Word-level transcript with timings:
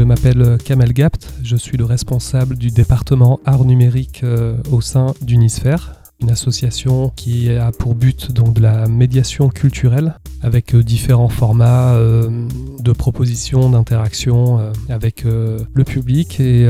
je 0.00 0.04
m'appelle 0.06 0.56
Kamel 0.64 0.94
Gapt, 0.94 1.30
je 1.42 1.56
suis 1.56 1.76
le 1.76 1.84
responsable 1.84 2.56
du 2.56 2.70
département 2.70 3.38
art 3.44 3.66
numérique 3.66 4.22
euh, 4.24 4.56
au 4.72 4.80
sein 4.80 5.12
d'Unisphère, 5.20 5.92
une 6.22 6.30
association 6.30 7.12
qui 7.16 7.50
a 7.50 7.70
pour 7.70 7.94
but 7.94 8.32
donc 8.32 8.54
de 8.54 8.62
la 8.62 8.88
médiation 8.88 9.50
culturelle 9.50 10.14
avec 10.40 10.74
euh, 10.74 10.82
différents 10.82 11.28
formats 11.28 11.92
euh, 11.96 12.30
de 12.78 12.92
propositions, 12.92 13.68
d'interactions 13.68 14.72
avec 14.88 15.24
le 15.24 15.84
public 15.84 16.40
et 16.40 16.66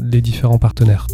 les 0.00 0.20
différents 0.20 0.58
partenaires. 0.58 1.08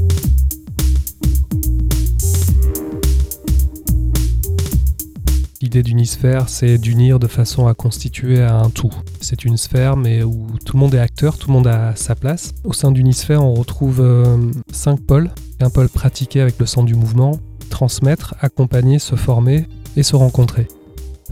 L'idée 5.66 5.82
d'une 5.82 6.04
sphère, 6.04 6.48
c'est 6.48 6.79
d'unir 6.79 7.18
de 7.18 7.26
façon 7.26 7.66
à 7.66 7.75
constituer 7.75 8.40
un 8.40 8.70
tout. 8.70 8.93
C'est 9.20 9.44
une 9.44 9.56
sphère, 9.56 9.96
mais 9.96 10.22
où 10.22 10.46
tout 10.64 10.76
le 10.76 10.79
monde 10.79 10.94
est 10.94 11.00
acteur, 11.00 11.39
tout 11.39 11.48
le 11.48 11.54
monde 11.54 11.66
a 11.66 11.96
sa 11.96 12.14
place. 12.14 12.54
Au 12.62 12.72
sein 12.72 12.92
d'une 12.92 13.12
sphère, 13.12 13.42
on 13.42 13.52
retrouve 13.52 14.00
euh, 14.00 14.36
cinq 14.70 15.00
pôles. 15.00 15.29
Un 15.58 15.68
pôle 15.68 15.89
pratiqué 15.89 16.40
avec 16.40 16.61
le 16.61 16.66
sens 16.66 16.84
du 16.84 16.94
mouvement, 16.94 17.40
transmettre, 17.68 18.36
accompagner, 18.40 19.00
se 19.00 19.16
former 19.16 19.66
et 19.96 20.04
se 20.04 20.14
rencontrer. 20.14 20.68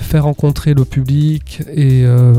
Faire 0.01 0.25
rencontrer 0.25 0.75
le 0.75 0.85
public 0.85 1.63
et 1.73 2.05
euh, 2.05 2.35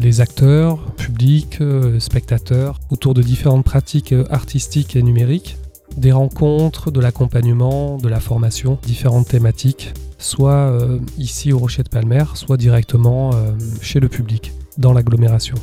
les 0.00 0.20
acteurs, 0.20 0.78
publics, 0.94 1.60
euh, 1.60 1.98
spectateurs, 1.98 2.78
autour 2.90 3.12
de 3.12 3.22
différentes 3.22 3.64
pratiques 3.64 4.14
artistiques 4.30 4.94
et 4.94 5.02
numériques 5.02 5.56
des 5.96 6.12
rencontres, 6.12 6.90
de 6.90 7.00
l'accompagnement, 7.00 7.96
de 7.96 8.08
la 8.08 8.20
formation, 8.20 8.78
différentes 8.84 9.28
thématiques 9.28 9.94
soit 10.18 10.52
euh, 10.52 10.98
ici 11.16 11.52
au 11.52 11.58
Rocher 11.58 11.84
de 11.84 11.88
Palmer, 11.88 12.24
soit 12.34 12.56
directement 12.56 13.30
euh, 13.32 13.52
chez 13.80 14.00
le 14.00 14.08
public, 14.08 14.52
dans 14.76 14.92
l'agglomération. 14.92 15.54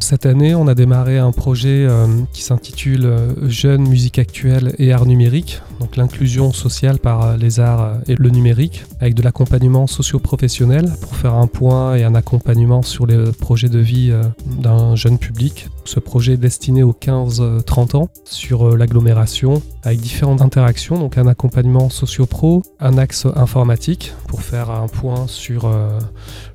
Cette 0.00 0.26
année, 0.26 0.54
on 0.54 0.66
a 0.66 0.74
démarré 0.74 1.18
un 1.18 1.30
projet 1.30 1.86
euh, 1.88 2.06
qui 2.32 2.42
s'intitule 2.42 3.12
Jeunes, 3.46 3.86
musique 3.86 4.18
actuelle 4.18 4.74
et 4.78 4.92
art 4.92 5.06
numérique, 5.06 5.60
donc 5.80 5.96
l'inclusion 5.96 6.52
sociale 6.52 6.98
par 6.98 7.36
les 7.36 7.58
arts 7.58 7.94
et 8.06 8.14
le 8.14 8.30
numérique, 8.30 8.84
avec 9.00 9.14
de 9.14 9.22
l'accompagnement 9.22 9.86
socio-professionnel 9.86 10.92
pour 11.00 11.16
faire 11.16 11.34
un 11.34 11.46
point 11.46 11.96
et 11.96 12.04
un 12.04 12.14
accompagnement 12.14 12.82
sur 12.82 13.06
les 13.06 13.32
projets 13.32 13.68
de 13.68 13.78
vie 13.78 14.12
d'un 14.46 14.94
jeune 14.94 15.18
public. 15.18 15.68
Ce 15.84 15.98
projet 15.98 16.34
est 16.34 16.36
destiné 16.36 16.82
aux 16.82 16.92
15-30 16.92 17.96
ans 17.96 18.08
sur 18.24 18.68
euh, 18.68 18.76
l'agglomération 18.76 19.62
avec 19.82 20.00
différentes 20.00 20.42
interactions, 20.42 20.98
donc 20.98 21.18
un 21.18 21.26
accompagnement 21.26 21.88
socio-pro, 21.88 22.62
un 22.78 22.98
axe 22.98 23.26
informatique 23.34 24.12
pour 24.28 24.42
faire 24.42 24.70
un 24.70 24.86
point 24.86 25.26
sur 25.26 25.64
euh, 25.64 25.98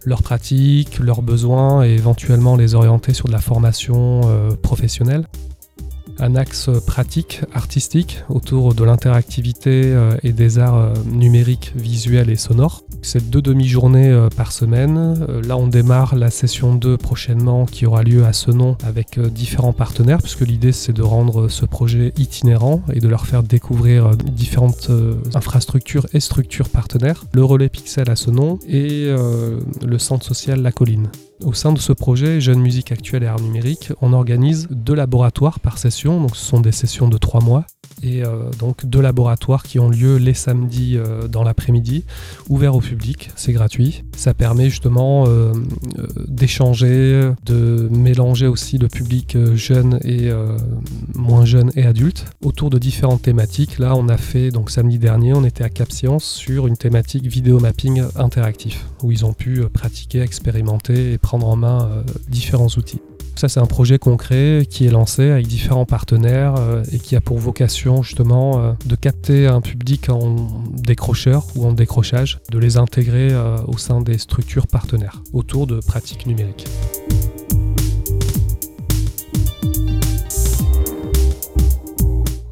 leurs 0.05 0.23
pratiques, 0.23 0.99
leurs 0.99 1.21
besoins 1.21 1.83
et 1.83 1.89
éventuellement 1.89 2.55
les 2.55 2.75
orienter 2.75 3.13
sur 3.13 3.27
de 3.27 3.33
la 3.33 3.41
formation 3.41 4.21
euh, 4.25 4.51
professionnelle 4.55 5.25
un 6.19 6.35
axe 6.35 6.69
pratique, 6.85 7.41
artistique, 7.53 8.23
autour 8.30 8.73
de 8.73 8.83
l'interactivité 8.83 9.83
euh, 9.85 10.17
et 10.23 10.31
des 10.31 10.59
arts 10.59 10.77
euh, 10.77 10.94
numériques, 11.05 11.73
visuels 11.75 12.30
et 12.30 12.35
sonores. 12.35 12.83
C'est 13.02 13.30
deux 13.30 13.41
demi-journées 13.41 14.09
euh, 14.09 14.30
par 14.30 14.52
semaine. 14.52 15.25
Là, 15.45 15.58
on 15.58 15.67
démarre 15.67 16.16
la 16.16 16.30
session 16.30 16.75
2 16.75 16.97
prochainement 16.97 17.66
qui 17.66 17.86
aura 17.86 18.03
lieu 18.03 18.25
à 18.25 18.33
ce 18.33 18.52
nom 18.52 18.77
avec 18.86 19.19
différents 19.19 19.73
partenaires, 19.73 20.19
puisque 20.19 20.41
l'idée 20.41 20.71
c'est 20.71 20.93
de 20.93 21.03
rendre 21.03 21.47
ce 21.47 21.66
projet 21.66 22.13
itinérant 22.17 22.81
et 22.93 22.99
de 22.99 23.08
leur 23.08 23.25
faire 23.25 23.43
découvrir 23.43 24.16
différentes 24.17 24.89
infrastructures 25.33 26.05
et 26.13 26.19
structures 26.19 26.69
partenaires. 26.69 27.25
Le 27.33 27.43
relais 27.43 27.69
Pixel 27.69 28.09
à 28.09 28.16
ce 28.16 28.31
nom 28.31 28.59
et 28.67 29.14
le 29.86 29.99
centre 29.99 30.26
social 30.26 30.61
La 30.61 30.71
Colline. 30.71 31.09
Au 31.43 31.53
sein 31.53 31.73
de 31.73 31.79
ce 31.79 31.91
projet 31.91 32.39
Jeune 32.39 32.59
Musique 32.59 32.93
Actuelle 32.93 33.23
et 33.23 33.27
Art 33.27 33.41
Numérique, 33.41 33.91
on 34.01 34.13
organise 34.13 34.67
deux 34.71 34.95
laboratoires 34.95 35.59
par 35.59 35.77
session, 35.77 36.21
donc 36.21 36.35
ce 36.35 36.45
sont 36.45 36.61
des 36.61 36.71
sessions 36.71 37.09
de 37.09 37.17
trois 37.17 37.41
mois 37.41 37.65
et 38.03 38.23
euh, 38.23 38.49
donc 38.59 38.85
deux 38.85 39.01
laboratoires 39.01 39.63
qui 39.63 39.79
ont 39.79 39.89
lieu 39.89 40.17
les 40.17 40.33
samedis 40.33 40.97
euh, 40.97 41.27
dans 41.27 41.43
l'après-midi, 41.43 42.05
ouverts 42.49 42.75
au 42.75 42.79
public, 42.79 43.31
c'est 43.35 43.53
gratuit. 43.53 44.03
Ça 44.15 44.33
permet 44.33 44.69
justement 44.69 45.25
euh, 45.27 45.53
d'échanger, 46.27 47.31
de 47.45 47.89
mélanger 47.91 48.47
aussi 48.47 48.77
le 48.77 48.87
public 48.87 49.37
jeune 49.55 49.99
et 50.03 50.29
moins 51.15 51.45
jeune 51.45 51.71
et 51.75 51.83
adulte 51.83 52.25
autour 52.43 52.69
de 52.69 52.77
différentes 52.77 53.21
thématiques. 53.21 53.79
Là, 53.79 53.95
on 53.95 54.07
a 54.09 54.17
fait 54.17 54.52
donc 54.52 54.69
samedi 54.69 54.99
dernier, 54.99 55.33
on 55.33 55.43
était 55.43 55.63
à 55.63 55.69
Cap 55.69 55.91
Science 55.91 56.23
sur 56.23 56.67
une 56.67 56.77
thématique 56.77 57.25
vidéo 57.25 57.59
mapping 57.59 58.03
interactif 58.15 58.85
où 59.03 59.11
ils 59.11 59.25
ont 59.25 59.33
pu 59.33 59.63
pratiquer, 59.73 60.21
expérimenter 60.21 61.13
et 61.13 61.17
prendre 61.25 61.47
en 61.47 61.55
main 61.55 61.89
différents 62.30 62.69
outils. 62.77 63.02
Ça, 63.36 63.49
c'est 63.49 63.59
un 63.59 63.65
projet 63.65 63.99
concret 63.99 64.65
qui 64.69 64.86
est 64.86 64.89
lancé 64.89 65.30
avec 65.30 65.47
différents 65.47 65.86
partenaires 65.86 66.55
euh, 66.58 66.83
et 66.93 66.99
qui 66.99 67.17
a 67.17 67.21
pour 67.21 67.37
vocation 67.37 68.02
justement 68.02 68.59
euh, 68.59 68.71
de 68.86 68.95
capter 68.95 69.47
un 69.47 69.59
public 69.59 70.09
en 70.09 70.35
décrocheur 70.71 71.45
ou 71.55 71.65
en 71.65 71.73
décrochage, 71.73 72.39
de 72.49 72.59
les 72.59 72.77
intégrer 72.77 73.30
euh, 73.31 73.58
au 73.67 73.77
sein 73.77 73.99
des 73.99 74.17
structures 74.17 74.67
partenaires 74.67 75.21
autour 75.33 75.67
de 75.67 75.81
pratiques 75.81 76.27
numériques. 76.27 76.65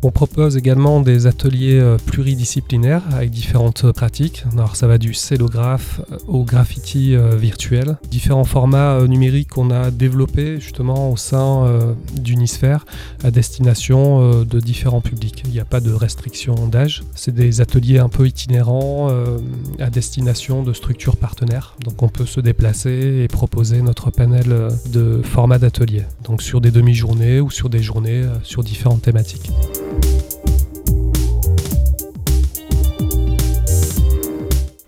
On 0.05 0.11
propose 0.11 0.57
également 0.57 0.99
des 0.99 1.27
ateliers 1.27 1.79
euh, 1.79 1.95
pluridisciplinaires 1.95 3.03
avec 3.13 3.29
différentes 3.29 3.89
pratiques. 3.93 4.43
Alors 4.51 4.75
ça 4.75 4.85
va 4.85 4.97
du 4.97 5.13
cellographe 5.13 6.01
euh, 6.11 6.17
au 6.27 6.43
graffiti 6.43 7.15
euh, 7.15 7.37
virtuel. 7.37 7.97
Différents 8.11 8.43
formats 8.43 9.07
numériques 9.07 9.51
qu'on 9.51 9.71
a 9.71 9.91
développés 9.91 10.59
justement 10.59 11.09
au 11.09 11.15
sein 11.15 11.93
d'Unisphère 12.13 12.85
à 13.23 13.31
destination 13.31 14.43
de 14.43 14.59
différents 14.59 15.01
publics. 15.01 15.43
Il 15.45 15.51
n'y 15.51 15.59
a 15.59 15.65
pas 15.65 15.79
de 15.79 15.91
restriction 15.91 16.67
d'âge. 16.67 17.03
C'est 17.15 17.33
des 17.33 17.61
ateliers 17.61 17.99
un 17.99 18.09
peu 18.09 18.27
itinérants 18.27 19.09
à 19.79 19.89
destination 19.89 20.63
de 20.63 20.73
structures 20.73 21.17
partenaires. 21.17 21.75
Donc 21.83 22.01
on 22.03 22.09
peut 22.09 22.25
se 22.25 22.39
déplacer 22.39 23.21
et 23.23 23.27
proposer 23.27 23.81
notre 23.81 24.11
panel 24.11 24.69
de 24.91 25.21
formats 25.23 25.59
d'ateliers. 25.59 26.05
Donc 26.23 26.41
sur 26.41 26.61
des 26.61 26.71
demi-journées 26.71 27.39
ou 27.39 27.49
sur 27.49 27.69
des 27.69 27.81
journées 27.81 28.23
sur 28.43 28.63
différentes 28.63 29.01
thématiques. 29.01 29.51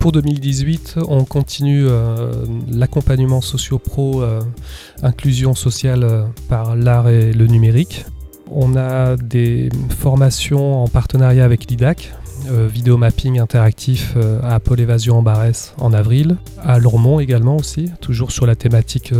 Pour 0.06 0.12
2018, 0.12 0.98
on 1.08 1.24
continue 1.24 1.84
euh, 1.88 2.30
l'accompagnement 2.70 3.40
socio-pro, 3.40 4.22
euh, 4.22 4.40
inclusion 5.02 5.56
sociale 5.56 6.04
euh, 6.04 6.22
par 6.48 6.76
l'art 6.76 7.08
et 7.08 7.32
le 7.32 7.48
numérique. 7.48 8.06
On 8.52 8.76
a 8.76 9.16
des 9.16 9.68
formations 9.98 10.84
en 10.84 10.86
partenariat 10.86 11.44
avec 11.44 11.68
l'IDAC, 11.68 12.14
vidéo 12.68 12.96
mapping 12.96 13.38
interactif 13.38 14.16
à 14.42 14.58
Pôle 14.60 14.80
Évasion 14.80 15.18
en 15.18 15.22
Barès 15.22 15.74
en 15.78 15.92
avril, 15.92 16.36
à 16.62 16.78
Lormont 16.78 17.20
également 17.20 17.56
aussi, 17.56 17.90
toujours 18.00 18.32
sur 18.32 18.46
la 18.46 18.54
thématique 18.54 19.12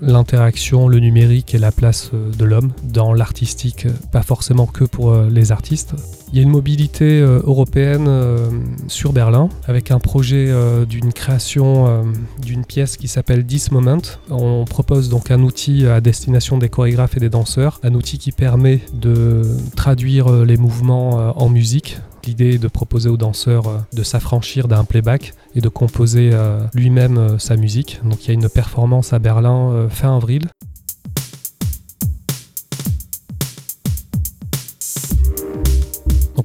l'interaction, 0.00 0.88
le 0.88 0.98
numérique 0.98 1.54
et 1.54 1.58
la 1.58 1.72
place 1.72 2.10
de 2.12 2.44
l'homme 2.44 2.72
dans 2.84 3.12
l'artistique, 3.12 3.86
pas 4.10 4.22
forcément 4.22 4.66
que 4.66 4.84
pour 4.84 5.14
les 5.14 5.52
artistes. 5.52 5.94
Il 6.32 6.38
y 6.38 6.38
a 6.38 6.44
une 6.44 6.50
mobilité 6.50 7.20
euh, 7.20 7.42
européenne 7.44 8.06
euh, 8.08 8.48
sur 8.88 9.12
Berlin 9.12 9.50
avec 9.66 9.90
un 9.90 9.98
projet 9.98 10.46
euh, 10.48 10.86
d'une 10.86 11.12
création 11.12 11.62
d'une 12.40 12.64
pièce 12.64 12.96
qui 12.96 13.06
s'appelle 13.06 13.44
This 13.44 13.70
Moment. 13.70 14.00
On 14.30 14.64
propose 14.64 15.10
donc 15.10 15.30
un 15.30 15.42
outil 15.42 15.86
à 15.86 16.00
destination 16.00 16.56
des 16.56 16.70
chorégraphes 16.70 17.16
et 17.16 17.20
des 17.20 17.28
danseurs, 17.28 17.80
un 17.82 17.94
outil 17.94 18.18
qui 18.18 18.32
permet 18.32 18.80
de 18.94 19.42
traduire 19.76 20.30
les 20.44 20.56
mouvements 20.56 21.32
en 21.36 21.48
musique 21.48 21.98
L'idée 22.26 22.54
est 22.54 22.58
de 22.58 22.68
proposer 22.68 23.08
aux 23.08 23.16
danseurs 23.16 23.84
de 23.92 24.02
s'affranchir 24.02 24.68
d'un 24.68 24.84
playback 24.84 25.34
et 25.54 25.60
de 25.60 25.68
composer 25.68 26.30
lui-même 26.74 27.38
sa 27.38 27.56
musique. 27.56 28.00
Donc 28.04 28.24
il 28.24 28.28
y 28.28 28.30
a 28.30 28.34
une 28.34 28.48
performance 28.48 29.12
à 29.12 29.18
Berlin 29.18 29.88
fin 29.90 30.16
avril 30.16 30.48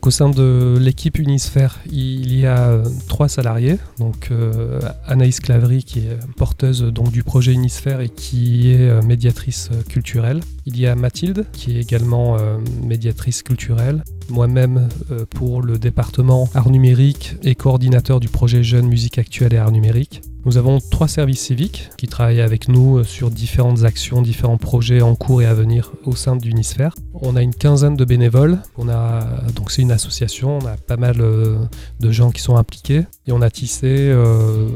au 0.07 0.09
sein 0.09 0.29
de 0.29 0.77
l'équipe 0.79 1.19
Unisphère, 1.19 1.80
il 1.91 2.33
y 2.33 2.45
a 2.45 2.69
euh, 2.69 2.85
trois 3.09 3.27
salariés. 3.27 3.77
Donc 4.00 4.30
euh, 4.31 4.80
Anaïs 5.06 5.41
Clavry 5.41 5.83
qui 5.83 6.00
est 6.00 6.18
porteuse 6.38 6.81
du 6.81 7.23
projet 7.23 7.51
Unisphère 7.51 8.00
et 8.00 8.07
qui 8.07 8.71
est 8.71 8.88
euh, 8.88 9.01
médiatrice 9.01 9.69
culturelle. 9.89 10.39
Il 10.69 10.78
y 10.78 10.86
a 10.86 10.96
Mathilde, 10.96 11.46
qui 11.54 11.78
est 11.78 11.81
également 11.81 12.38
euh, 12.38 12.58
médiatrice 12.84 13.42
culturelle. 13.42 14.04
Moi-même, 14.28 14.90
euh, 15.12 15.24
pour 15.30 15.62
le 15.62 15.78
département 15.78 16.50
art 16.56 16.69
numérique 16.69 17.38
et 17.42 17.56
coordinateur 17.56 18.19
du 18.19 18.28
projet 18.28 18.64
Jeunes 18.64 18.88
Musique 18.88 19.18
Actuelle 19.18 19.54
et 19.54 19.58
Art 19.58 19.72
Numérique. 19.72 20.22
Nous 20.44 20.58
avons 20.58 20.80
trois 20.80 21.08
services 21.08 21.40
civiques 21.40 21.90
qui 21.98 22.08
travaillent 22.08 22.42
avec 22.42 22.68
nous 22.68 22.98
euh, 22.98 23.04
sur 23.06 23.31
différentes 23.31 23.84
actions, 23.84 24.22
différents 24.22 24.58
projets 24.58 25.02
en 25.02 25.16
cours 25.16 25.42
et 25.42 25.46
à 25.46 25.54
venir 25.54 25.94
au 26.04 26.18
sein 26.18 26.36
d'Unisphère. 26.36 26.94
On 27.14 27.38
a 27.38 27.42
une 27.42 27.56
quinzaine 27.56 27.96
de 27.96 28.04
bénévoles. 28.04 28.60
Donc 28.78 29.72
c'est 29.72 29.81
une 29.81 29.92
association. 29.92 30.60
On 30.62 30.66
a 30.66 30.75
pas 30.75 30.98
mal 30.98 31.16
de 31.18 32.12
gens 32.12 32.31
qui 32.31 32.42
sont 32.42 32.58
impliqués 32.58 33.06
et 33.25 33.31
on 33.31 33.42
a 33.42 33.50
tissé 33.50 34.16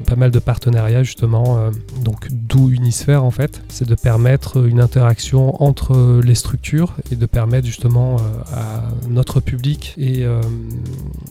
pas 0.08 0.16
mal 0.16 0.32
de 0.32 0.40
partenariats 0.40 1.04
justement. 1.04 1.70
donc 2.04 2.28
d'où 2.32 2.72
Unisphère 2.72 3.24
en 3.24 3.32
fait, 3.32 3.62
c'est 3.70 3.88
de 3.88 3.96
permettre 3.96 4.66
une 4.66 4.82
interaction 4.82 5.62
entre 5.62 5.81
les 5.90 6.36
structures 6.36 6.96
et 7.12 7.16
de 7.16 7.26
permettre 7.26 7.66
justement 7.68 8.18
à 8.54 8.84
notre 9.10 9.40
public 9.40 9.94
et 9.98 10.26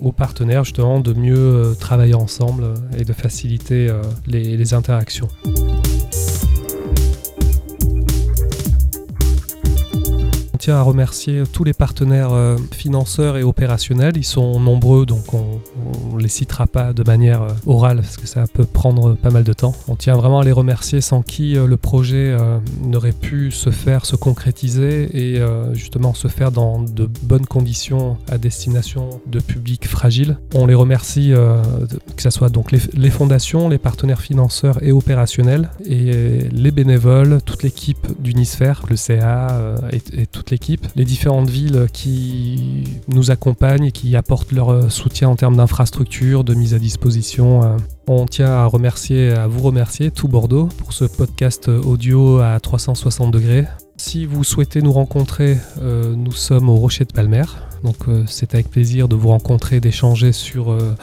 aux 0.01 0.13
partenaires 0.13 0.65
justement 0.65 1.01
de 1.01 1.13
mieux 1.13 1.75
travailler 1.79 2.15
ensemble 2.15 2.75
et 2.99 3.05
de 3.05 3.13
faciliter 3.13 3.91
les, 4.27 4.75
interactions. 4.75 5.29
Tient 10.61 10.77
à 10.77 10.83
remercier 10.83 11.45
tous 11.51 11.65
les 11.65 11.73
partenaires 11.73 12.33
euh, 12.33 12.59
financeurs 12.71 13.39
et 13.39 13.43
opérationnels. 13.43 14.19
Ils 14.19 14.25
sont 14.25 14.61
nombreux, 14.61 15.07
donc 15.07 15.33
on 15.33 15.59
ne 16.15 16.23
les 16.23 16.29
citera 16.29 16.67
pas 16.67 16.93
de 16.93 17.03
manière 17.03 17.43
euh, 17.43 17.53
orale 17.67 18.03
parce 18.03 18.19
que 18.19 18.27
ça 18.27 18.45
peut 18.53 18.67
prendre 18.67 19.15
pas 19.15 19.31
mal 19.31 19.43
de 19.43 19.55
temps. 19.55 19.75
On 19.89 19.97
tient 19.97 20.17
vraiment 20.17 20.41
à 20.41 20.45
les 20.45 20.53
remercier 20.53 21.01
sans 21.01 21.23
qui 21.23 21.57
euh, 21.57 21.67
le 21.67 21.79
projet 21.79 22.37
n'aurait 22.83 23.13
pu 23.13 23.51
se 23.51 23.71
faire, 23.71 24.05
se 24.05 24.17
concrétiser 24.17 25.09
et 25.17 25.43
justement 25.73 26.13
se 26.13 26.29
faire 26.29 26.53
dans 26.53 26.83
de 26.83 27.09
bonnes 27.23 27.47
conditions 27.47 28.19
à 28.31 28.37
destination 28.37 29.09
de 29.27 29.41
publics 29.41 29.87
fragiles. 29.87 30.39
On 30.55 30.67
les 30.67 30.75
remercie, 30.75 31.33
que 32.17 32.23
ce 32.23 32.31
soit 32.31 32.51
donc 32.51 32.73
les, 32.73 33.11
fondations, 33.11 33.69
les 33.69 33.79
partenaires 33.79 34.21
financeurs 34.21 34.83
et 34.83 34.93
opérationnels 34.93 35.71
et 35.87 36.49
les 36.51 36.71
bénévoles, 36.71 37.41
toute 37.43 37.63
l'équipe 37.63 38.07
d'Unisphère, 38.21 38.85
le 38.91 38.97
CA 38.97 39.77
et, 39.93 40.21
et 40.21 40.27
toute 40.27 40.50
les 40.97 41.05
différentes 41.05 41.49
villes 41.49 41.87
qui 41.93 42.85
nous 43.09 43.31
accompagnent 43.31 43.85
et 43.85 43.93
qui 43.93 44.17
apportent 44.17 44.53
leur 44.53 44.71
euh, 44.71 44.89
soutien 44.89 45.29
en 45.29 45.37
termes 45.37 45.57
d'infrastructure, 45.57 46.45
de 46.45 46.55
mise 46.55 46.75
à 46.75 46.79
disposition. 46.79 47.63
Euh. 47.63 47.77
On 48.09 48.27
tient 48.27 48.51
à 48.51 48.67
remercier, 48.67 49.31
à 49.31 49.47
vous 49.47 49.61
remercier, 49.61 50.11
tout 50.11 50.29
Bordeaux, 50.29 50.69
pour 50.79 50.93
ce 50.93 51.05
podcast 51.05 51.69
audio 51.69 52.41
à 52.41 52.59
360 52.59 53.31
degrés. 53.31 53.67
Si 53.97 54.25
vous 54.25 54.45
souhaitez 54.45 54.81
nous 54.81 54.93
rencontrer, 54.93 55.59
euh, 55.83 56.15
nous 56.17 56.33
sommes 56.33 56.71
au 56.71 56.77
Rocher 56.77 57.05
de 57.05 57.13
Palmer, 57.13 57.45
donc 57.85 57.97
euh, 58.09 58.25
c'est 58.27 58.55
avec 58.55 58.71
plaisir 58.71 59.09
de 59.09 59.17
vous 59.17 59.29
rencontrer, 59.29 59.81
d'échanger 59.81 60.33
sur 60.33 60.71
euh, 60.71 60.95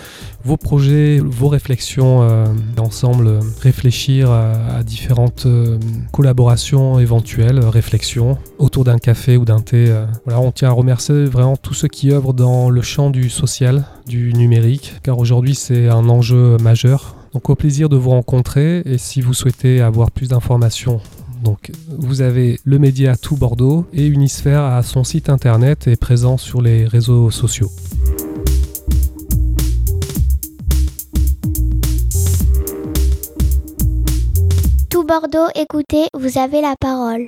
vos 0.44 0.58
projets, 0.58 1.20
vos 1.20 1.48
réflexions, 1.48 2.22
euh, 2.22 2.46
ensemble 2.78 3.40
réfléchir 3.62 4.32
à, 4.32 4.84
différentes 4.84 5.48
collaborations 6.12 7.00
éventuelles, 7.00 7.60
réflexions 7.60 8.38
autour 8.60 8.84
d'un 8.84 9.00
café 9.00 9.38
ou 9.38 9.46
d'un 9.46 9.60
thé. 9.60 9.94
Voilà, 10.26 10.40
on 10.40 10.52
tient 10.52 10.70
à 10.70 10.72
remercier 10.72 11.26
vraiment 11.26 11.58
tous 11.58 11.74
ceux 11.74 11.88
qui 11.88 12.12
œuvrent 12.12 12.34
dans 12.34 12.70
le 12.70 12.82
champ 12.82 13.10
du 13.10 13.30
social, 13.30 13.86
du 14.08 14.34
numérique, 14.34 14.96
car 15.04 15.18
aujourd'hui 15.18 15.56
c'est 15.56 15.90
un 15.90 16.08
enjeu 16.10 16.58
majeur. 16.58 17.16
Donc 17.34 17.50
au 17.50 17.56
plaisir 17.56 17.90
de 17.90 17.98
vous 17.98 18.12
rencontrer 18.12 18.82
et 18.86 18.98
si 18.98 19.22
vous 19.22 19.34
souhaitez 19.34 19.82
avoir 19.82 20.12
plus 20.12 20.30
d'informations 20.30 21.02
donc 21.44 21.72
vous 21.90 22.22
avez 22.22 22.60
le 22.64 22.80
média 22.80 23.16
Tout 23.16 23.36
Bordeaux 23.36 23.86
et 23.94 24.08
Unisphère 24.08 24.64
à 24.64 24.84
son 24.84 25.04
site 25.04 25.30
internet 25.30 25.88
et 25.88 25.96
présent 25.96 26.38
sur 26.38 26.62
les 26.62 26.86
réseaux 26.86 27.32
sociaux. 27.32 27.70
Tout 34.90 35.04
Bordeaux, 35.04 35.48
écoutez, 35.56 36.08
vous 36.14 36.38
avez 36.38 36.62
la 36.62 36.76
parole. 36.80 37.28